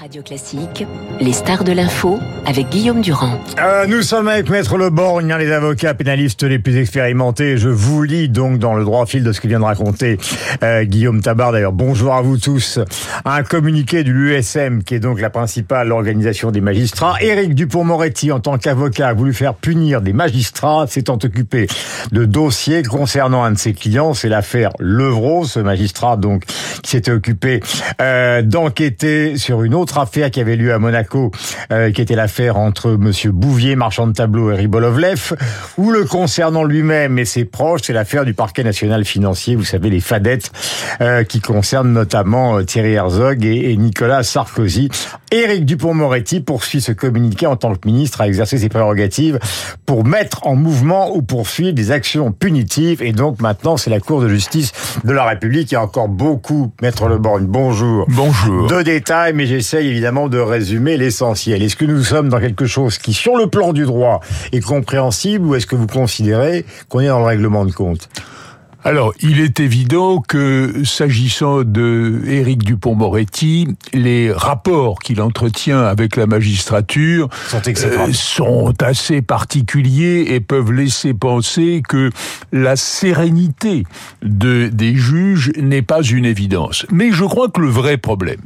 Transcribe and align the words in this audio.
Radio 0.00 0.22
Classique, 0.22 0.86
les 1.20 1.34
stars 1.34 1.62
de 1.62 1.72
l'info 1.72 2.18
avec 2.46 2.70
Guillaume 2.70 3.02
Durand. 3.02 3.38
Euh, 3.58 3.86
nous 3.86 4.00
sommes 4.00 4.28
avec 4.28 4.48
Maître 4.48 4.78
Le 4.78 4.88
Borgne, 4.88 5.34
les 5.38 5.52
avocats 5.52 5.92
pénalistes 5.92 6.42
les 6.42 6.58
plus 6.58 6.78
expérimentés. 6.78 7.58
Je 7.58 7.68
vous 7.68 8.02
lis 8.02 8.30
donc 8.30 8.58
dans 8.58 8.74
le 8.74 8.84
droit 8.84 9.04
fil 9.04 9.22
de 9.22 9.30
ce 9.32 9.42
que 9.42 9.48
vient 9.48 9.58
de 9.58 9.64
raconter 9.64 10.16
euh, 10.62 10.84
Guillaume 10.84 11.20
Tabar. 11.20 11.52
D'ailleurs, 11.52 11.74
bonjour 11.74 12.14
à 12.14 12.22
vous 12.22 12.38
tous. 12.38 12.78
Un 13.26 13.42
communiqué 13.42 14.02
de 14.02 14.10
l'USM, 14.10 14.84
qui 14.84 14.94
est 14.94 15.00
donc 15.00 15.20
la 15.20 15.28
principale 15.28 15.92
organisation 15.92 16.50
des 16.50 16.62
magistrats. 16.62 17.16
Éric 17.20 17.54
Dupont-Moretti, 17.54 18.32
en 18.32 18.40
tant 18.40 18.56
qu'avocat, 18.56 19.08
a 19.08 19.12
voulu 19.12 19.34
faire 19.34 19.52
punir 19.52 20.00
des 20.00 20.14
magistrats, 20.14 20.86
s'étant 20.88 21.18
occupé 21.22 21.66
de 22.10 22.24
dossiers 22.24 22.82
concernant 22.84 23.44
un 23.44 23.52
de 23.52 23.58
ses 23.58 23.74
clients. 23.74 24.14
C'est 24.14 24.30
l'affaire 24.30 24.70
Levrault, 24.78 25.44
ce 25.44 25.60
magistrat 25.60 26.16
donc 26.16 26.46
qui 26.82 26.92
s'était 26.92 27.12
occupé 27.12 27.60
euh, 28.00 28.40
d'enquêter 28.40 29.36
sur 29.36 29.62
une 29.62 29.74
autre 29.74 29.89
affaire 29.98 30.30
qui 30.30 30.40
avait 30.40 30.56
lieu 30.56 30.72
à 30.72 30.78
Monaco, 30.78 31.30
euh, 31.72 31.90
qui 31.90 32.00
était 32.00 32.14
l'affaire 32.14 32.56
entre 32.56 32.90
Monsieur 32.92 33.32
Bouvier, 33.32 33.76
marchand 33.76 34.06
de 34.06 34.12
tableaux, 34.12 34.50
et 34.50 34.54
Ribolovlev, 34.54 35.34
ou 35.78 35.90
le 35.90 36.04
concernant 36.04 36.64
lui-même 36.64 37.18
et 37.18 37.24
ses 37.24 37.44
proches, 37.44 37.82
c'est 37.84 37.92
l'affaire 37.92 38.24
du 38.24 38.34
parquet 38.34 38.64
national 38.64 39.04
financier, 39.04 39.56
vous 39.56 39.64
savez, 39.64 39.90
les 39.90 40.00
fadettes, 40.00 40.50
euh, 41.00 41.24
qui 41.24 41.40
concernent 41.40 41.92
notamment 41.92 42.58
euh, 42.58 42.62
Thierry 42.62 42.92
Herzog 42.92 43.44
et, 43.44 43.72
et, 43.72 43.76
Nicolas 43.76 44.22
Sarkozy. 44.22 44.88
Éric 45.32 45.64
Dupont-Moretti 45.64 46.40
poursuit 46.40 46.80
ce 46.80 46.92
communiqué 46.92 47.46
en 47.46 47.56
tant 47.56 47.74
que 47.74 47.86
ministre 47.86 48.20
à 48.20 48.26
exercer 48.26 48.58
ses 48.58 48.68
prérogatives 48.68 49.38
pour 49.86 50.04
mettre 50.04 50.46
en 50.46 50.56
mouvement 50.56 51.14
ou 51.14 51.22
poursuivre 51.22 51.72
des 51.72 51.90
actions 51.90 52.32
punitives, 52.32 53.02
et 53.02 53.12
donc 53.12 53.40
maintenant 53.40 53.76
c'est 53.76 53.90
la 53.90 54.00
Cour 54.00 54.20
de 54.20 54.28
justice 54.28 54.72
de 55.04 55.12
la 55.12 55.24
République. 55.24 55.70
Il 55.70 55.74
y 55.74 55.76
a 55.76 55.82
encore 55.82 56.08
beaucoup, 56.08 56.72
Maître 56.82 57.08
Le 57.08 57.18
Borgne, 57.18 57.46
bonjour. 57.46 58.06
Bonjour. 58.08 58.66
De 58.66 58.82
détails, 58.82 59.32
mais 59.34 59.46
j'essaie 59.46 59.79
évidemment 59.80 60.28
de 60.28 60.38
résumer 60.38 60.96
l'essentiel. 60.96 61.62
Est-ce 61.62 61.76
que 61.76 61.84
nous 61.84 62.02
sommes 62.02 62.28
dans 62.28 62.40
quelque 62.40 62.66
chose 62.66 62.98
qui, 62.98 63.12
sur 63.12 63.36
le 63.36 63.46
plan 63.46 63.72
du 63.72 63.84
droit, 63.84 64.20
est 64.52 64.60
compréhensible 64.60 65.46
ou 65.46 65.54
est-ce 65.54 65.66
que 65.66 65.76
vous 65.76 65.86
considérez 65.86 66.64
qu'on 66.88 67.00
est 67.00 67.08
dans 67.08 67.18
le 67.18 67.24
règlement 67.24 67.64
de 67.64 67.72
compte? 67.72 68.08
Alors, 68.82 69.12
il 69.20 69.40
est 69.40 69.60
évident 69.60 70.22
que 70.26 70.84
s'agissant 70.84 71.64
de 71.64 72.22
Éric 72.26 72.64
Dupont-Moretti, 72.64 73.68
les 73.92 74.32
rapports 74.32 75.00
qu'il 75.00 75.20
entretient 75.20 75.80
avec 75.80 76.16
la 76.16 76.26
magistrature 76.26 77.28
sont, 77.48 77.60
euh, 77.66 78.12
sont, 78.12 78.72
assez 78.82 79.20
particuliers 79.20 80.28
et 80.30 80.40
peuvent 80.40 80.72
laisser 80.72 81.12
penser 81.12 81.82
que 81.86 82.10
la 82.52 82.76
sérénité 82.76 83.84
de, 84.22 84.68
des 84.68 84.94
juges 84.96 85.52
n'est 85.58 85.82
pas 85.82 86.02
une 86.02 86.24
évidence. 86.24 86.86
Mais 86.90 87.12
je 87.12 87.24
crois 87.24 87.48
que 87.48 87.60
le 87.60 87.68
vrai 87.68 87.98
problème, 87.98 88.40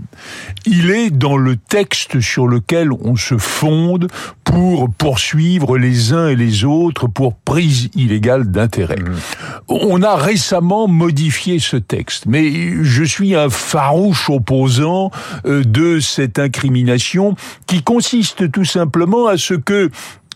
il 0.67 0.91
est 0.91 1.11
dans 1.11 1.37
le 1.37 1.55
texte 1.55 2.21
sur 2.21 2.49
lequel 2.49 2.91
on 2.93 3.15
se 3.15 3.39
fonde 3.39 4.09
pour 4.43 4.91
poursuivre 4.91 5.79
les 5.79 6.13
uns 6.13 6.29
et 6.29 6.37
les 6.37 6.65
autres 6.65 7.07
pour 7.07 7.35
prise 7.37 7.89
illégale 7.95 8.51
d'intérêt. 8.51 8.97
Mmh. 8.97 9.15
On 9.69 10.03
a 10.03 10.24
récemment 10.25 10.89
modifié 10.89 11.59
ce 11.59 11.77
texte, 11.77 12.25
mais 12.27 12.83
je 12.83 13.05
suis 13.05 13.35
un 13.35 13.51
farouche 13.51 14.31
opposant 14.31 15.11
euh, 15.45 15.63
de 15.65 16.01
cette 16.01 16.39
incrimination 16.39 17.37
qui 17.67 17.83
consiste 17.83 18.51
tout 18.51 18.65
simplement 18.65 19.27
à 19.27 19.37
ce 19.37 19.53
que 19.53 19.91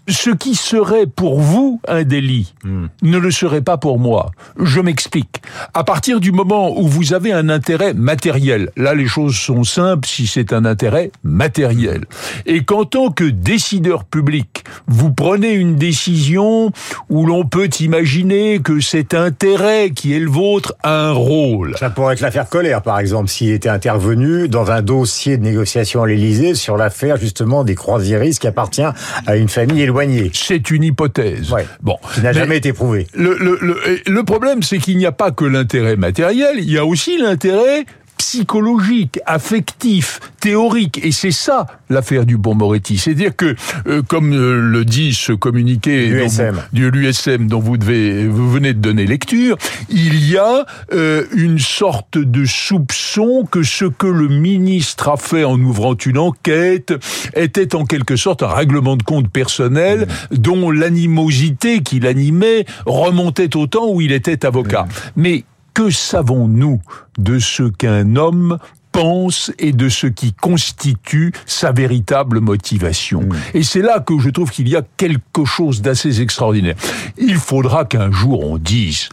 ce 0.08 0.30
qui 0.30 0.54
serait 0.54 1.06
pour 1.06 1.38
vous 1.40 1.80
un 1.86 2.02
délit 2.02 2.54
hmm. 2.64 2.86
ne 3.02 3.18
le 3.18 3.30
serait 3.30 3.60
pas 3.60 3.76
pour 3.76 3.98
moi. 3.98 4.30
Je 4.58 4.80
m'explique. 4.80 5.42
À 5.74 5.84
partir 5.84 6.18
du 6.20 6.32
moment 6.32 6.78
où 6.78 6.88
vous 6.88 7.12
avez 7.12 7.32
un 7.32 7.48
intérêt 7.48 7.92
matériel, 7.92 8.70
là 8.76 8.94
les 8.94 9.06
choses 9.06 9.36
sont 9.36 9.64
simples 9.64 10.08
si 10.08 10.26
c'est 10.26 10.52
un 10.52 10.64
intérêt 10.64 11.10
matériel, 11.22 12.04
et 12.46 12.64
qu'en 12.64 12.84
tant 12.84 13.10
que 13.10 13.24
décideur 13.24 14.04
public, 14.04 14.64
vous 14.86 15.12
prenez 15.12 15.52
une 15.52 15.76
décision 15.76 16.72
où 17.10 17.26
l'on 17.26 17.44
peut 17.44 17.68
imaginer 17.80 18.60
que 18.60 18.80
cet 18.80 19.12
intérêt 19.12 19.90
qui 19.90 20.14
est 20.14 20.20
le 20.20 20.30
vôtre 20.30 20.74
a 20.82 21.08
un 21.08 21.12
rôle. 21.12 21.76
Ça 21.78 21.90
pourrait 21.90 22.14
être 22.14 22.20
l'affaire 22.20 22.48
Colère, 22.48 22.82
par 22.82 22.98
exemple, 22.98 23.28
s'il 23.28 23.50
était 23.50 23.68
intervenu 23.68 24.48
dans 24.48 24.70
un 24.70 24.80
dossier 24.80 25.36
de 25.36 25.42
négociation 25.42 26.02
à 26.02 26.06
l'Élysée 26.06 26.54
sur 26.54 26.76
l'affaire 26.76 27.18
justement 27.18 27.62
des 27.62 27.74
croisiéristes 27.74 28.40
qui 28.40 28.46
appartient 28.46 28.82
à 29.26 29.36
une 29.36 29.48
famille 29.48 29.82
éloignée 29.82 29.97
c'est 30.32 30.70
une 30.70 30.84
hypothèse. 30.84 31.54
Bon, 31.80 31.96
qui 32.14 32.20
n'a 32.20 32.32
jamais 32.32 32.56
été 32.56 32.72
prouvée. 32.72 33.06
Le, 33.14 33.36
le, 33.38 33.58
le, 33.60 34.00
le 34.06 34.22
problème, 34.24 34.62
c'est 34.62 34.78
qu'il 34.78 34.96
n'y 34.98 35.06
a 35.06 35.12
pas 35.12 35.30
que 35.30 35.44
l'intérêt 35.44 35.96
matériel, 35.96 36.56
il 36.58 36.70
y 36.70 36.78
a 36.78 36.84
aussi 36.84 37.18
l'intérêt 37.18 37.84
psychologique, 38.18 39.18
affectif, 39.26 40.20
théorique. 40.40 41.00
Et 41.02 41.12
c'est 41.12 41.30
ça 41.30 41.66
l'affaire 41.88 42.26
du 42.26 42.36
bon 42.36 42.54
Moretti. 42.54 42.98
C'est-à-dire 42.98 43.34
que, 43.34 43.56
euh, 43.86 44.02
comme 44.02 44.32
euh, 44.32 44.60
le 44.60 44.84
dit 44.84 45.14
ce 45.14 45.32
communiqué 45.32 46.10
de 46.10 46.86
l'USM 46.86 47.46
dont 47.46 47.60
vous, 47.60 47.78
devez, 47.78 48.26
vous 48.26 48.50
venez 48.50 48.74
de 48.74 48.80
donner 48.80 49.06
lecture, 49.06 49.56
il 49.88 50.28
y 50.28 50.36
a 50.36 50.66
euh, 50.92 51.24
une 51.34 51.58
sorte 51.58 52.18
de 52.18 52.44
soupçon 52.44 53.46
que 53.50 53.62
ce 53.62 53.86
que 53.86 54.06
le 54.06 54.28
ministre 54.28 55.08
a 55.08 55.16
fait 55.16 55.44
en 55.44 55.58
ouvrant 55.58 55.94
une 55.94 56.18
enquête 56.18 56.92
était 57.34 57.74
en 57.74 57.84
quelque 57.84 58.16
sorte 58.16 58.42
un 58.42 58.48
règlement 58.48 58.96
de 58.96 59.02
compte 59.02 59.28
personnel 59.28 60.06
mmh. 60.30 60.36
dont 60.36 60.70
l'animosité 60.70 61.82
qui 61.82 62.00
l'animait 62.00 62.66
remontait 62.84 63.56
au 63.56 63.66
temps 63.66 63.88
où 63.88 64.00
il 64.00 64.12
était 64.12 64.44
avocat. 64.44 64.82
Mmh. 64.82 65.10
Mais 65.16 65.44
que 65.78 65.90
savons-nous 65.90 66.80
de 67.18 67.38
ce 67.38 67.62
qu'un 67.62 68.16
homme 68.16 68.58
pense 68.90 69.52
et 69.60 69.70
de 69.70 69.88
ce 69.88 70.08
qui 70.08 70.32
constitue 70.32 71.32
sa 71.46 71.70
véritable 71.70 72.40
motivation. 72.40 73.20
Mmh. 73.20 73.36
Et 73.54 73.62
c'est 73.62 73.82
là 73.82 74.00
que 74.00 74.18
je 74.18 74.28
trouve 74.30 74.50
qu'il 74.50 74.68
y 74.68 74.74
a 74.74 74.82
quelque 74.96 75.44
chose 75.44 75.80
d'assez 75.80 76.20
extraordinaire. 76.20 76.74
Il 77.16 77.36
faudra 77.36 77.84
qu'un 77.84 78.10
jour 78.10 78.44
on 78.44 78.58
dise 78.58 79.08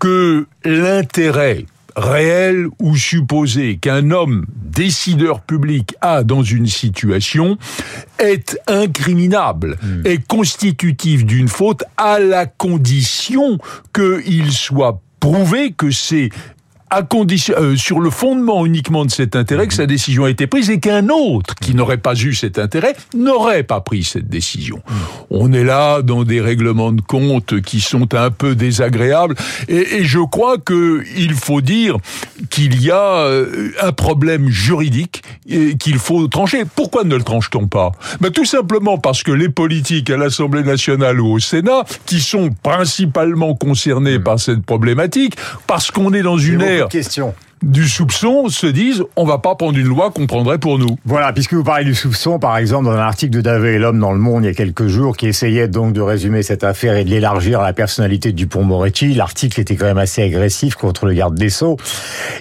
que 0.00 0.48
l'intérêt 0.64 1.66
réel 1.94 2.66
ou 2.80 2.96
supposé 2.96 3.76
qu'un 3.76 4.10
homme 4.10 4.44
décideur 4.56 5.40
public 5.40 5.94
a 6.00 6.24
dans 6.24 6.42
une 6.42 6.66
situation 6.66 7.58
est 8.18 8.58
incriminable, 8.66 9.78
mmh. 9.80 10.02
est 10.04 10.26
constitutif 10.26 11.24
d'une 11.24 11.48
faute 11.48 11.84
à 11.96 12.18
la 12.18 12.46
condition 12.46 13.58
qu'il 13.92 14.50
soit 14.50 15.00
prouver 15.20 15.72
que 15.72 15.90
c'est 15.90 16.30
à 16.90 17.02
condition, 17.02 17.54
euh, 17.58 17.76
sur 17.76 18.00
le 18.00 18.10
fondement 18.10 18.64
uniquement 18.64 19.04
de 19.04 19.10
cet 19.10 19.36
intérêt 19.36 19.66
que 19.66 19.74
sa 19.74 19.82
mhm. 19.82 19.88
décision 19.88 20.24
a 20.24 20.30
été 20.30 20.46
prise 20.46 20.70
et 20.70 20.80
qu'un 20.80 21.08
autre 21.08 21.54
qui 21.56 21.74
n'aurait 21.74 21.98
pas 21.98 22.14
eu 22.14 22.34
cet 22.34 22.58
intérêt 22.58 22.96
n'aurait 23.14 23.62
pas 23.62 23.80
pris 23.80 24.04
cette 24.04 24.28
décision. 24.28 24.76
Mhm. 24.76 24.96
On 25.30 25.52
est 25.52 25.64
là 25.64 26.02
dans 26.02 26.24
des 26.24 26.40
règlements 26.40 26.92
de 26.92 27.00
compte 27.00 27.60
qui 27.60 27.80
sont 27.80 28.14
un 28.14 28.30
peu 28.30 28.54
désagréables 28.54 29.34
et, 29.68 29.96
et 29.96 30.04
je 30.04 30.20
crois 30.20 30.58
que 30.58 31.04
il 31.16 31.34
faut 31.34 31.60
dire 31.60 31.96
qu'il 32.50 32.82
y 32.82 32.90
a 32.90 33.18
euh, 33.18 33.70
un 33.82 33.92
problème 33.92 34.48
juridique 34.48 35.17
qu'il 35.46 35.98
faut 35.98 36.26
trancher. 36.28 36.64
Pourquoi 36.64 37.04
ne 37.04 37.16
le 37.16 37.22
tranche-t-on 37.22 37.66
pas? 37.66 37.92
Ben, 38.20 38.30
Tout 38.30 38.44
simplement 38.44 38.98
parce 38.98 39.22
que 39.22 39.32
les 39.32 39.48
politiques 39.48 40.10
à 40.10 40.16
l'Assemblée 40.16 40.62
nationale 40.62 41.20
ou 41.20 41.32
au 41.32 41.38
Sénat, 41.38 41.84
qui 42.06 42.20
sont 42.20 42.50
principalement 42.62 43.54
concernés 43.54 44.18
par 44.18 44.38
cette 44.38 44.62
problématique, 44.64 45.34
parce 45.66 45.90
qu'on 45.90 46.12
est 46.12 46.22
dans 46.22 46.38
une 46.38 46.62
ère 46.62 46.88
Question 46.88 47.34
du 47.62 47.88
soupçon 47.88 48.48
se 48.48 48.66
disent 48.66 49.04
on 49.16 49.24
va 49.24 49.38
pas 49.38 49.54
prendre 49.54 49.78
une 49.78 49.86
loi 49.86 50.10
qu'on 50.10 50.26
prendrait 50.26 50.58
pour 50.58 50.78
nous. 50.78 50.98
Voilà, 51.04 51.32
puisque 51.32 51.54
vous 51.54 51.64
parlez 51.64 51.84
du 51.84 51.94
soupçon, 51.94 52.38
par 52.38 52.56
exemple, 52.56 52.86
dans 52.86 52.92
un 52.92 52.98
article 52.98 53.36
de 53.36 53.40
David 53.40 53.74
et 53.74 53.78
l'homme 53.78 53.98
dans 53.98 54.12
le 54.12 54.18
Monde 54.18 54.44
il 54.44 54.46
y 54.46 54.50
a 54.50 54.54
quelques 54.54 54.86
jours, 54.86 55.16
qui 55.16 55.26
essayait 55.26 55.68
donc 55.68 55.92
de 55.92 56.00
résumer 56.00 56.42
cette 56.42 56.64
affaire 56.64 56.96
et 56.96 57.04
de 57.04 57.10
l'élargir 57.10 57.60
à 57.60 57.64
la 57.64 57.72
personnalité 57.72 58.32
du 58.32 58.46
pont 58.46 58.62
Moretti, 58.62 59.14
l'article 59.14 59.60
était 59.60 59.76
quand 59.76 59.86
même 59.86 59.98
assez 59.98 60.22
agressif 60.22 60.74
contre 60.74 61.06
le 61.06 61.14
garde 61.14 61.34
des 61.34 61.50
Sceaux. 61.50 61.76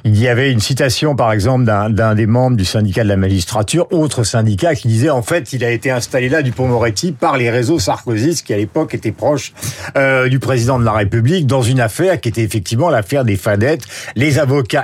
Il 0.04 0.18
y 0.20 0.28
avait 0.28 0.52
une 0.52 0.60
citation, 0.60 1.16
par 1.16 1.32
exemple, 1.32 1.66
d'un 1.66 2.16
des 2.16 2.28
membres 2.28 2.58
du 2.58 2.66
syndicat 2.66 3.04
de 3.04 3.10
la 3.10 3.18
magistrature, 3.18 3.88
autre 3.92 4.24
syndicat, 4.24 4.76
qui 4.76 4.88
disait 4.88 5.10
en 5.10 5.22
fait 5.22 5.54
il 5.54 5.64
a 5.64 5.72
été 5.72 5.92
installé 5.92 6.30
là 6.30 6.42
du 6.42 6.52
pont 6.52 6.68
Moretti 6.68 7.12
par 7.12 7.38
les 7.38 7.50
réseaux 7.50 7.80
sarkozystes 7.80 8.46
qui 8.46 8.54
à 8.54 8.58
l'époque 8.58 8.94
étaient 8.94 9.12
proches 9.12 9.54
euh, 9.96 10.30
du 10.30 10.40
président 10.40 10.80
de 10.80 10.86
la 10.86 10.92
République 10.94 11.48
dans 11.48 11.62
une 11.62 11.80
affaire 11.80 12.20
qui 12.20 12.30
était 12.30 12.44
effectivement 12.44 12.90
l'affaire 12.90 13.24
des 13.24 13.36
fadettes. 13.36 13.84
Les 14.16 14.40
avocats 14.40 14.84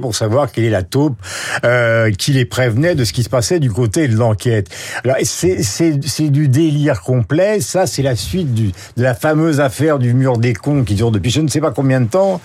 pour 0.00 0.16
savoir 0.16 0.50
quelle 0.50 0.64
est 0.64 0.70
la 0.70 0.82
taupe 0.82 1.16
euh, 1.64 2.10
qui 2.10 2.32
les 2.32 2.44
prévenait 2.44 2.94
de 2.94 3.04
ce 3.04 3.12
qui 3.12 3.22
se 3.22 3.28
passait 3.28 3.60
du 3.60 3.70
côté 3.70 4.08
de 4.08 4.16
l'enquête. 4.16 4.68
Alors 5.04 5.16
c'est 5.22 6.30
du 6.30 6.48
délire 6.48 7.02
complet. 7.02 7.60
Ça, 7.60 7.86
c'est 7.86 8.02
la 8.02 8.16
suite 8.16 8.52
de 8.54 8.72
la 8.96 9.14
fameuse 9.14 9.60
affaire 9.60 9.98
du 9.98 10.12
mur 10.12 10.38
des 10.38 10.54
cons 10.54 10.82
qui 10.84 10.94
dure 10.94 11.10
depuis 11.10 11.30
je 11.30 11.40
ne 11.40 11.48
sais 11.48 11.60
pas 11.60 11.70
combien 11.70 12.00
de 12.00 12.08
temps. 12.08 12.40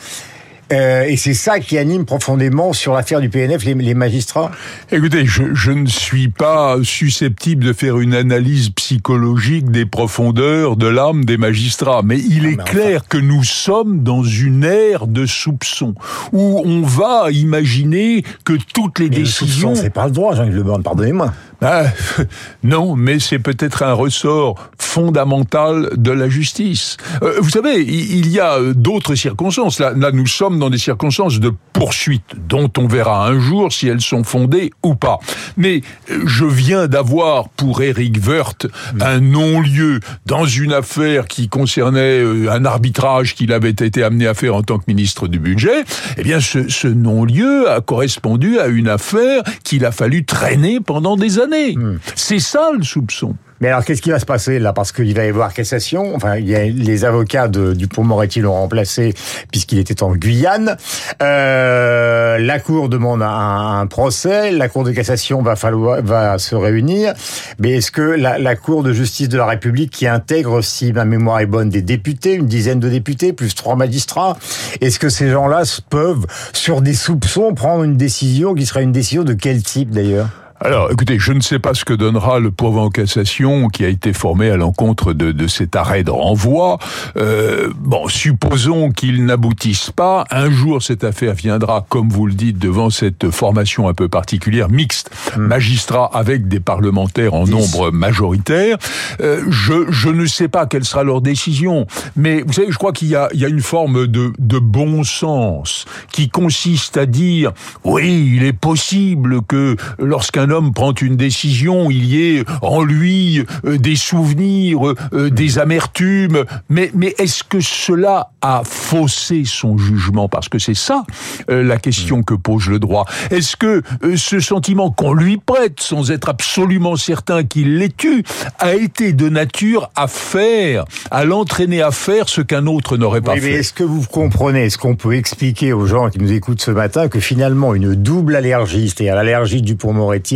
Euh, 0.73 1.03
et 1.03 1.15
c'est 1.15 1.35
ça 1.35 1.59
qui 1.59 1.77
anime 1.77 2.05
profondément 2.05 2.73
sur 2.73 2.93
l'affaire 2.93 3.21
du 3.21 3.29
PNF 3.29 3.63
les, 3.65 3.93
magistrats 3.93 4.51
Écoutez, 4.91 5.25
je, 5.25 5.53
je, 5.53 5.71
ne 5.71 5.85
suis 5.85 6.29
pas 6.29 6.77
susceptible 6.81 7.63
de 7.63 7.71
faire 7.71 7.99
une 7.99 8.15
analyse 8.15 8.69
psychologique 8.71 9.69
des 9.69 9.85
profondeurs 9.85 10.75
de 10.75 10.87
l'âme 10.87 11.23
des 11.23 11.37
magistrats, 11.37 12.01
mais 12.03 12.17
il 12.17 12.47
est 12.47 12.63
clair 12.63 13.07
que 13.07 13.17
nous 13.17 13.43
sommes 13.43 14.01
dans 14.01 14.23
une 14.23 14.63
ère 14.63 15.05
de 15.05 15.27
soupçon, 15.27 15.93
où 16.33 16.61
on 16.65 16.81
va 16.81 17.29
imaginer 17.31 18.23
que 18.43 18.53
toutes 18.73 18.97
les 18.97 19.09
décisions... 19.09 19.75
C'est 19.75 19.91
pas 19.91 20.05
le 20.05 20.11
droit, 20.11 20.33
Jean-Yves 20.35 20.55
Le 20.55 20.63
Borne, 20.63 20.81
pardonnez-moi. 20.81 21.31
Ah, 21.61 21.85
non, 22.63 22.95
mais 22.95 23.19
c'est 23.19 23.39
peut-être 23.39 23.83
un 23.83 23.93
ressort 23.93 24.55
fondamental 24.77 25.89
de 25.95 26.11
la 26.11 26.29
justice. 26.29 26.97
Euh, 27.21 27.35
vous 27.39 27.49
savez, 27.49 27.81
il 27.81 28.29
y 28.29 28.39
a 28.39 28.59
d'autres 28.73 29.15
circonstances. 29.15 29.79
Là, 29.79 29.93
là, 29.95 30.11
nous 30.11 30.27
sommes 30.27 30.54
dans 30.59 30.69
des 30.69 30.77
circonstances 30.77 31.39
de 31.39 31.51
poursuite, 31.73 32.35
dont 32.47 32.71
on 32.77 32.87
verra 32.87 33.27
un 33.27 33.39
jour 33.39 33.71
si 33.71 33.87
elles 33.87 34.01
sont 34.01 34.23
fondées 34.23 34.71
ou 34.83 34.95
pas. 34.95 35.19
Mais 35.57 35.81
euh, 36.09 36.23
je 36.25 36.45
viens 36.45 36.87
d'avoir 36.87 37.49
pour 37.49 37.81
Eric 37.81 38.17
Woerth 38.25 38.67
un 39.01 39.19
non-lieu 39.19 39.99
dans 40.25 40.45
une 40.45 40.73
affaire 40.73 41.27
qui 41.27 41.49
concernait 41.49 42.19
euh, 42.19 42.51
un 42.51 42.65
arbitrage 42.65 43.35
qu'il 43.35 43.51
avait 43.51 43.69
été 43.69 44.03
amené 44.03 44.27
à 44.27 44.33
faire 44.33 44.55
en 44.55 44.63
tant 44.63 44.77
que 44.77 44.85
ministre 44.87 45.27
du 45.27 45.39
budget. 45.39 45.83
Eh 46.17 46.23
bien, 46.23 46.39
ce, 46.39 46.69
ce 46.69 46.87
non-lieu 46.87 47.69
a 47.69 47.81
correspondu 47.81 48.59
à 48.59 48.67
une 48.67 48.87
affaire 48.87 49.43
qu'il 49.63 49.85
a 49.85 49.91
fallu 49.91 50.25
traîner 50.25 50.79
pendant 50.79 51.17
des 51.17 51.39
années. 51.39 51.75
Hmm. 51.75 51.99
C'est 52.15 52.39
ça 52.39 52.71
le 52.77 52.83
soupçon. 52.83 53.35
Mais 53.61 53.69
alors, 53.69 53.85
qu'est-ce 53.85 54.01
qui 54.01 54.11
va 54.11 54.19
se 54.19 54.25
passer 54.25 54.59
là? 54.59 54.73
Parce 54.73 54.91
qu'il 54.91 55.13
va 55.15 55.25
y 55.25 55.29
avoir 55.29 55.53
cassation. 55.53 56.15
Enfin, 56.15 56.35
il 56.35 56.47
y 56.47 56.55
a 56.55 56.65
les 56.65 57.05
avocats 57.05 57.47
de 57.47 57.73
Dupont-Moretti 57.73 58.41
l'ont 58.41 58.53
remplacé 58.53 59.13
puisqu'il 59.51 59.79
était 59.79 60.03
en 60.03 60.13
Guyane. 60.15 60.75
Euh, 61.21 62.37
la 62.37 62.59
Cour 62.59 62.89
demande 62.89 63.21
un, 63.21 63.87
procès. 63.87 64.51
La 64.51 64.67
Cour 64.67 64.83
de 64.83 64.91
cassation 64.91 65.41
va 65.41 65.55
falloir 65.55 66.01
va 66.01 66.37
se 66.37 66.55
réunir. 66.55 67.13
Mais 67.59 67.71
est-ce 67.77 67.91
que 67.91 68.01
la, 68.01 68.37
la, 68.37 68.55
Cour 68.55 68.83
de 68.83 68.93
justice 68.93 69.29
de 69.29 69.37
la 69.37 69.45
République, 69.45 69.91
qui 69.91 70.07
intègre, 70.07 70.61
si 70.61 70.91
ma 70.91 71.05
mémoire 71.05 71.39
est 71.39 71.45
bonne, 71.45 71.69
des 71.69 71.81
députés, 71.81 72.33
une 72.33 72.47
dizaine 72.47 72.79
de 72.79 72.89
députés 72.89 73.33
plus 73.33 73.53
trois 73.55 73.75
magistrats, 73.75 74.37
est-ce 74.81 74.99
que 74.99 75.09
ces 75.09 75.29
gens-là 75.29 75.63
peuvent, 75.89 76.25
sur 76.53 76.81
des 76.81 76.93
soupçons, 76.93 77.53
prendre 77.53 77.83
une 77.83 77.97
décision 77.97 78.53
qui 78.53 78.65
serait 78.65 78.83
une 78.83 78.91
décision 78.91 79.23
de 79.23 79.33
quel 79.33 79.61
type 79.63 79.91
d'ailleurs? 79.91 80.44
Alors, 80.61 80.89
écoutez, 80.89 81.19
je 81.19 81.33
ne 81.33 81.41
sais 81.41 81.59
pas 81.59 81.73
ce 81.73 81.83
que 81.83 81.93
donnera 81.93 82.39
le 82.39 82.49
pourvoi 82.49 82.83
en 82.83 82.89
cassation 82.89 83.67
qui 83.67 83.83
a 83.83 83.89
été 83.89 84.13
formé 84.13 84.49
à 84.49 84.55
l'encontre 84.55 85.11
de, 85.11 85.33
de, 85.33 85.47
cet 85.47 85.75
arrêt 85.75 86.05
de 86.05 86.11
renvoi. 86.11 86.79
Euh, 87.17 87.71
bon, 87.77 88.07
supposons 88.07 88.89
qu'il 88.91 89.25
n'aboutisse 89.25 89.91
pas. 89.91 90.23
Un 90.31 90.49
jour, 90.49 90.81
cette 90.81 91.03
affaire 91.03 91.33
viendra, 91.33 91.85
comme 91.89 92.07
vous 92.07 92.25
le 92.25 92.33
dites, 92.33 92.57
devant 92.57 92.89
cette 92.89 93.31
formation 93.31 93.89
un 93.89 93.93
peu 93.93 94.07
particulière, 94.07 94.69
mixte, 94.69 95.11
hmm. 95.35 95.41
magistrat 95.41 96.09
avec 96.13 96.47
des 96.47 96.61
parlementaires 96.61 97.33
en 97.33 97.45
nombre 97.45 97.91
majoritaire. 97.91 98.77
Euh, 99.19 99.43
je, 99.49 99.91
je 99.91 100.07
ne 100.07 100.25
sais 100.25 100.47
pas 100.47 100.67
quelle 100.67 100.85
sera 100.85 101.03
leur 101.03 101.19
décision, 101.19 101.85
mais 102.15 102.43
vous 102.43 102.53
savez, 102.53 102.71
je 102.71 102.77
crois 102.77 102.93
qu'il 102.93 103.09
y 103.09 103.15
a, 103.15 103.27
il 103.33 103.41
y 103.41 103.45
a 103.45 103.49
une 103.49 103.61
forme 103.61 104.07
de, 104.07 104.31
de 104.39 104.59
bon 104.59 105.03
sens 105.03 105.83
qui 106.13 106.29
consiste 106.29 106.95
à 106.95 107.05
dire, 107.05 107.51
oui, 107.83 108.31
il 108.37 108.45
est 108.45 108.53
possible 108.53 109.41
que 109.41 109.75
lorsqu'un 109.99 110.44
un 110.45 110.51
homme 110.51 110.73
prend 110.73 110.93
une 110.93 111.15
décision, 111.15 111.89
il 111.89 112.05
y 112.05 112.37
ait 112.37 112.43
en 112.61 112.83
lui 112.83 113.43
euh, 113.65 113.77
des 113.77 113.95
souvenirs, 113.95 114.93
euh, 115.11 115.31
des 115.31 115.57
amertumes, 115.57 116.45
mais, 116.69 116.91
mais 116.93 117.15
est-ce 117.17 117.43
que 117.43 117.59
cela 117.59 118.29
a 118.41 118.61
faussé 118.63 119.41
son 119.43 119.77
jugement? 119.77 120.29
Parce 120.29 120.47
que 120.47 120.59
c'est 120.59 120.75
ça 120.75 121.03
euh, 121.49 121.63
la 121.63 121.77
question 121.77 122.21
que 122.21 122.35
pose 122.35 122.67
le 122.67 122.77
droit. 122.77 123.05
Est-ce 123.31 123.55
que 123.55 123.81
ce 124.15 124.39
sentiment 124.39 124.91
qu'on 124.91 125.13
lui 125.13 125.37
prête, 125.37 125.79
sans 125.79 126.11
être 126.11 126.29
absolument 126.29 126.95
certain 126.95 127.43
qu'il 127.43 127.79
l'ait 127.79 127.89
eu, 128.03 128.21
a 128.59 128.75
été 128.75 129.13
de 129.13 129.29
nature 129.29 129.89
à 129.95 130.07
faire, 130.07 130.85
à 131.09 131.25
l'entraîner 131.25 131.81
à 131.81 131.89
faire 131.89 132.29
ce 132.29 132.41
qu'un 132.41 132.67
autre 132.67 132.97
n'aurait 132.97 133.21
pas 133.21 133.33
oui, 133.33 133.41
fait? 133.41 133.53
est-ce 133.53 133.73
que 133.73 133.83
vous 133.83 134.03
comprenez, 134.03 134.65
est-ce 134.65 134.77
qu'on 134.77 134.95
peut 134.95 135.15
expliquer 135.15 135.73
aux 135.73 135.87
gens 135.87 136.09
qui 136.09 136.19
nous 136.19 136.31
écoutent 136.31 136.61
ce 136.61 136.71
matin 136.71 137.07
que 137.07 137.19
finalement 137.19 137.73
une 137.73 137.95
double 137.95 138.35
allergie, 138.35 138.89
c'est-à-dire 138.89 139.15
l'allergie 139.15 139.63
du 139.63 139.75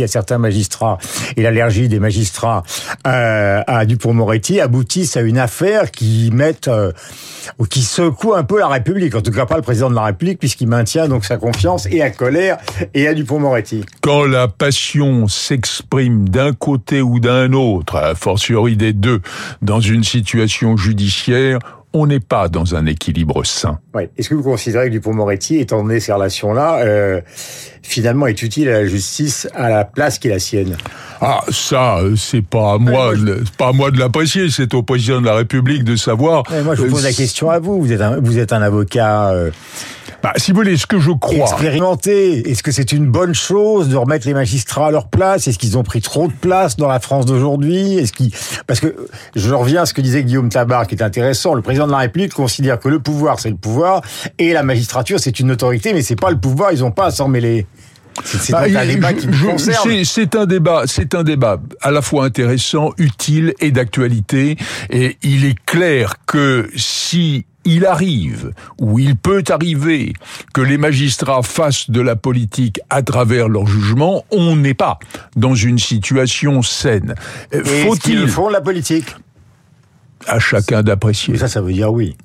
À 0.02 0.08
certains 0.08 0.38
magistrats 0.38 0.98
et 1.36 1.42
l'allergie 1.42 1.88
des 1.88 2.00
magistrats 2.00 2.62
euh, 3.06 3.62
à 3.66 3.84
Dupont-Moretti 3.84 4.60
aboutissent 4.60 5.16
à 5.16 5.20
une 5.20 5.38
affaire 5.38 5.90
qui 5.90 6.30
euh, 6.68 6.92
qui 7.68 7.82
secoue 7.82 8.34
un 8.34 8.44
peu 8.44 8.58
la 8.58 8.68
République. 8.68 9.14
En 9.14 9.20
tout 9.20 9.30
cas, 9.30 9.46
pas 9.46 9.56
le 9.56 9.62
président 9.62 9.90
de 9.90 9.94
la 9.94 10.04
République, 10.04 10.38
puisqu'il 10.38 10.68
maintient 10.68 11.08
donc 11.08 11.24
sa 11.24 11.36
confiance 11.36 11.86
et 11.90 12.02
à 12.02 12.10
Colère 12.10 12.58
et 12.94 13.08
à 13.08 13.14
Dupont-Moretti. 13.14 13.84
Quand 14.00 14.24
la 14.24 14.48
passion 14.48 15.28
s'exprime 15.28 16.28
d'un 16.28 16.52
côté 16.52 17.02
ou 17.02 17.20
d'un 17.20 17.52
autre, 17.52 17.96
a 17.96 18.14
fortiori 18.14 18.76
des 18.76 18.92
deux, 18.92 19.20
dans 19.62 19.80
une 19.80 20.04
situation 20.04 20.76
judiciaire, 20.76 21.58
on 21.92 22.06
n'est 22.06 22.20
pas 22.20 22.48
dans 22.48 22.74
un 22.74 22.86
équilibre 22.86 23.44
sain. 23.44 23.80
Est-ce 24.16 24.28
que 24.28 24.34
vous 24.34 24.42
considérez 24.42 24.86
que 24.86 24.92
Dupont-Moretti, 24.92 25.58
étant 25.58 25.82
donné 25.82 26.00
ces 26.00 26.12
relations-là, 26.12 26.80
euh, 26.80 27.20
finalement 27.82 28.26
est 28.26 28.42
utile 28.42 28.68
à 28.68 28.82
la 28.82 28.86
justice 28.86 29.48
à 29.54 29.68
la 29.70 29.84
place 29.84 30.18
qui 30.18 30.28
est 30.28 30.32
la 30.32 30.38
sienne? 30.38 30.76
Ah, 31.22 31.44
ça, 31.50 31.98
euh, 31.98 32.16
c'est 32.16 32.40
pas 32.40 32.74
à 32.74 32.78
moi, 32.78 33.12
pas 33.58 33.68
à 33.68 33.72
moi 33.72 33.90
de 33.90 33.98
l'apprécier. 33.98 34.48
C'est 34.48 34.72
au 34.72 34.82
président 34.82 35.20
de 35.20 35.26
la 35.26 35.34
République 35.34 35.84
de 35.84 35.94
savoir. 35.96 36.44
moi, 36.64 36.74
je 36.74 36.82
vous 36.82 36.90
pose 36.90 37.02
la 37.02 37.10
euh, 37.10 37.12
question 37.12 37.50
à 37.50 37.58
vous. 37.58 37.80
Vous 37.80 37.92
êtes 37.92 38.00
un, 38.00 38.18
vous 38.20 38.38
êtes 38.38 38.54
un 38.54 38.62
avocat. 38.62 39.30
Euh, 39.30 39.50
bah, 40.22 40.32
si 40.36 40.50
vous 40.50 40.56
voulez, 40.56 40.78
ce 40.78 40.86
que 40.86 40.98
je 40.98 41.10
crois. 41.10 41.36
Expérimenté. 41.36 42.50
Est-ce 42.50 42.62
que 42.62 42.72
c'est 42.72 42.92
une 42.92 43.06
bonne 43.06 43.34
chose 43.34 43.88
de 43.88 43.96
remettre 43.96 44.26
les 44.26 44.32
magistrats 44.32 44.88
à 44.88 44.90
leur 44.90 45.08
place? 45.08 45.46
Est-ce 45.46 45.58
qu'ils 45.58 45.76
ont 45.76 45.82
pris 45.82 46.00
trop 46.00 46.26
de 46.26 46.32
place 46.32 46.76
dans 46.76 46.88
la 46.88 47.00
France 47.00 47.26
d'aujourd'hui? 47.26 47.98
Est-ce 47.98 48.12
qu'ils, 48.12 48.30
parce 48.66 48.80
que 48.80 48.96
je 49.34 49.52
reviens 49.52 49.82
à 49.82 49.86
ce 49.86 49.92
que 49.92 50.00
disait 50.00 50.24
Guillaume 50.24 50.48
Tabar, 50.48 50.86
qui 50.86 50.94
est 50.94 51.02
intéressant. 51.02 51.52
Le 51.52 51.62
président 51.62 51.86
de 51.86 51.92
la 51.92 51.98
République 51.98 52.32
considère 52.32 52.78
que 52.78 52.88
le 52.88 52.98
pouvoir, 52.98 53.40
c'est 53.40 53.50
le 53.50 53.56
pouvoir, 53.56 54.02
et 54.38 54.52
la 54.54 54.62
magistrature, 54.62 55.20
c'est 55.20 55.38
une 55.38 55.50
autorité, 55.50 55.92
mais 55.92 56.02
c'est 56.02 56.16
pas 56.16 56.30
le 56.30 56.38
pouvoir. 56.38 56.72
Ils 56.72 56.82
ont 56.82 56.90
pas 56.90 57.06
à 57.06 57.10
s'en 57.10 57.28
mêler. 57.28 57.66
C'est 58.24 58.52
bah, 58.52 58.62
un 58.62 58.86
débat 58.86 59.12
qui 59.12 59.28
C'est 60.04 60.34
un 60.36 60.46
débat, 60.46 60.82
c'est 60.86 61.14
un 61.14 61.22
débat 61.22 61.60
à 61.80 61.90
la 61.90 62.02
fois 62.02 62.24
intéressant, 62.24 62.92
utile 62.98 63.54
et 63.60 63.70
d'actualité. 63.70 64.56
Et 64.90 65.16
il 65.22 65.44
est 65.44 65.58
clair 65.64 66.14
que 66.26 66.70
si 66.76 67.46
il 67.64 67.84
arrive, 67.84 68.52
ou 68.78 68.98
il 68.98 69.16
peut 69.16 69.44
arriver, 69.48 70.14
que 70.54 70.60
les 70.60 70.78
magistrats 70.78 71.42
fassent 71.42 71.90
de 71.90 72.00
la 72.00 72.16
politique 72.16 72.80
à 72.88 73.02
travers 73.02 73.48
leur 73.48 73.66
jugement, 73.66 74.24
on 74.30 74.56
n'est 74.56 74.74
pas 74.74 74.98
dans 75.36 75.54
une 75.54 75.78
situation 75.78 76.62
saine. 76.62 77.14
Faut-il 77.64 78.28
font 78.28 78.48
la 78.48 78.60
politique? 78.60 79.14
À 80.26 80.38
chacun 80.38 80.82
d'apprécier. 80.82 81.36
Ça, 81.36 81.48
ça 81.48 81.60
veut 81.60 81.72
dire 81.72 81.92
oui. 81.92 82.16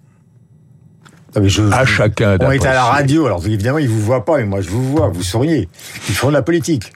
À 1.72 1.86
chacun 1.86 2.38
On 2.42 2.52
est 2.52 2.66
à 2.66 2.74
la 2.74 2.86
radio, 2.86 3.26
alors 3.26 3.46
évidemment, 3.46 3.78
ils 3.78 3.90
vous 3.90 4.02
voient 4.02 4.26
pas, 4.26 4.40
et 4.40 4.46
moi 4.46 4.62
je 4.62 4.70
vous 4.70 4.84
vois, 4.84 5.10
vous 5.10 5.24
souriez. 5.24 5.70
Ils 6.10 6.16
font 6.16 6.30
de 6.30 6.34
la 6.34 6.42
politique. 6.42 6.94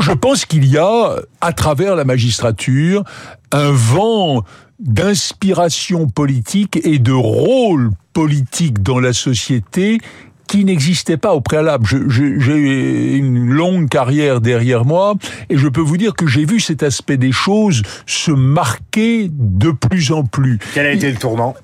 Je 0.00 0.12
pense 0.12 0.44
qu'il 0.44 0.66
y 0.66 0.78
a, 0.78 1.16
à 1.40 1.52
travers 1.52 1.96
la 1.96 2.04
magistrature, 2.04 3.04
un 3.52 3.70
vent 3.70 4.44
d'inspiration 4.78 6.08
politique 6.08 6.78
et 6.84 6.98
de 6.98 7.12
rôle 7.12 7.90
politique 8.12 8.82
dans 8.82 9.00
la 9.00 9.12
société 9.12 9.98
qui 10.46 10.64
n'existait 10.64 11.16
pas 11.16 11.34
au 11.34 11.40
préalable. 11.40 11.86
J'ai 11.86 13.16
une 13.16 13.50
longue 13.50 13.88
carrière 13.88 14.40
derrière 14.40 14.84
moi 14.84 15.14
et 15.50 15.58
je 15.58 15.68
peux 15.68 15.80
vous 15.80 15.96
dire 15.96 16.14
que 16.14 16.26
j'ai 16.26 16.44
vu 16.44 16.58
cet 16.58 16.82
aspect 16.82 17.16
des 17.16 17.32
choses 17.32 17.82
se 18.06 18.30
marquer 18.30 19.28
de 19.30 19.70
plus 19.70 20.10
en 20.10 20.24
plus. 20.24 20.58
Quel 20.74 20.86
a 20.86 20.92
été 20.92 21.10
le 21.10 21.18
tournant? 21.18 21.54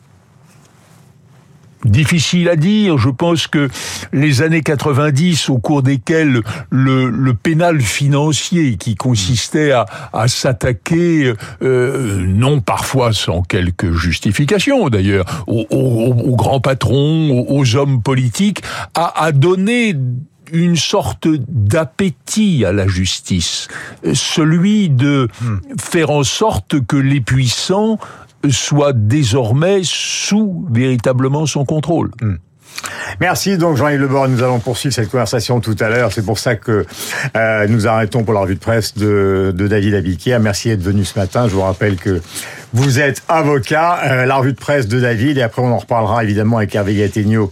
Difficile 1.84 2.48
à 2.48 2.56
dire. 2.56 2.98
Je 2.98 3.10
pense 3.10 3.46
que 3.46 3.68
les 4.12 4.42
années 4.42 4.62
90, 4.62 5.48
au 5.50 5.58
cours 5.58 5.82
desquelles 5.82 6.40
le, 6.70 7.08
le 7.08 7.34
pénal 7.34 7.80
financier, 7.80 8.76
qui 8.76 8.94
consistait 8.94 9.72
à, 9.72 9.86
à 10.12 10.28
s'attaquer, 10.28 11.32
euh, 11.62 12.24
non 12.26 12.60
parfois 12.60 13.12
sans 13.12 13.42
quelque 13.42 13.92
justification 13.92 14.88
d'ailleurs, 14.88 15.44
aux, 15.46 15.66
aux, 15.70 16.36
grands 16.36 16.60
patrons, 16.60 17.46
aux, 17.48 17.76
hommes 17.76 18.02
politiques, 18.02 18.62
a, 18.94 19.24
a 19.24 19.32
donné 19.32 19.96
une 20.52 20.76
sorte 20.76 21.26
d'appétit 21.48 22.64
à 22.64 22.72
la 22.72 22.86
justice, 22.86 23.68
celui 24.12 24.90
de 24.90 25.28
hmm. 25.40 25.58
faire 25.80 26.10
en 26.10 26.22
sorte 26.22 26.84
que 26.86 26.96
les 26.96 27.20
puissants 27.20 27.98
soit 28.50 28.92
désormais 28.92 29.80
sous 29.82 30.66
véritablement 30.70 31.46
son 31.46 31.64
contrôle. 31.64 32.10
Hmm. 32.20 32.36
Merci 33.20 33.56
donc 33.58 33.76
Jean-Yves 33.76 34.00
Lebord. 34.00 34.28
Nous 34.28 34.42
allons 34.42 34.58
poursuivre 34.58 34.94
cette 34.94 35.10
conversation 35.10 35.60
tout 35.60 35.76
à 35.80 35.88
l'heure. 35.88 36.12
C'est 36.12 36.24
pour 36.24 36.38
ça 36.38 36.56
que 36.56 36.84
euh, 37.36 37.66
nous 37.68 37.86
arrêtons 37.86 38.24
pour 38.24 38.34
la 38.34 38.40
revue 38.40 38.54
de 38.54 38.60
presse 38.60 38.96
de, 38.96 39.54
David 39.56 39.94
Abiquière. 39.94 40.40
Merci 40.40 40.68
d'être 40.68 40.82
venu 40.82 41.04
ce 41.04 41.18
matin. 41.18 41.46
Je 41.48 41.54
vous 41.54 41.62
rappelle 41.62 41.96
que 41.96 42.20
Vous 42.72 42.98
êtes 42.98 43.22
avocat, 43.28 44.00
euh, 44.04 44.26
la 44.26 44.36
revue 44.36 44.52
de 44.52 44.58
presse 44.58 44.88
de 44.88 44.98
David, 44.98 45.38
et 45.38 45.42
après 45.42 45.62
on 45.62 45.72
en 45.72 45.78
reparlera 45.78 46.24
évidemment 46.24 46.56
avec 46.58 46.74
Hervé 46.74 46.96
Gattegno 46.96 47.50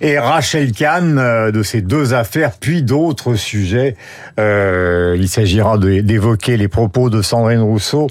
et 0.00 0.18
Rachel 0.18 0.72
Kahn 0.72 1.18
euh, 1.18 1.50
de 1.50 1.62
ces 1.62 1.80
deux 1.80 2.14
affaires, 2.14 2.52
puis 2.58 2.82
d'autres 2.82 3.34
sujets. 3.34 3.96
Euh, 4.38 5.16
il 5.18 5.28
s'agira 5.28 5.78
d'évoquer 5.78 6.56
les 6.56 6.68
propos 6.68 7.10
de 7.10 7.22
Sandrine 7.22 7.60
Rousseau 7.60 8.08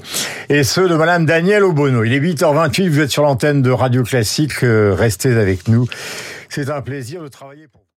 et 0.48 0.64
ceux 0.64 0.88
de 0.88 0.94
Madame 0.94 1.26
Danielle 1.26 1.64
Obono. 1.64 2.04
Il 2.04 2.12
est 2.12 2.20
8h28, 2.20 2.88
vous 2.88 3.00
êtes 3.00 3.10
sur 3.10 3.22
l'antenne 3.22 3.62
de 3.62 3.70
Radio 3.70 4.02
Classique, 4.02 4.52
restez 4.62 5.34
avec 5.36 5.68
nous. 5.68 5.86
C'est 6.48 6.70
un 6.70 6.82
plaisir 6.82 7.22
de 7.22 7.28
travailler 7.28 7.68
pour 7.68 7.85